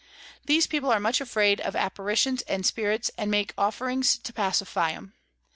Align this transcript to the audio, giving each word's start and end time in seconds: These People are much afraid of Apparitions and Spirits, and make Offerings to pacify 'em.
These 0.47 0.65
People 0.65 0.89
are 0.89 0.99
much 0.99 1.21
afraid 1.21 1.61
of 1.61 1.75
Apparitions 1.75 2.41
and 2.47 2.65
Spirits, 2.65 3.11
and 3.19 3.29
make 3.29 3.53
Offerings 3.55 4.17
to 4.17 4.33
pacify 4.33 4.93
'em. 4.93 5.13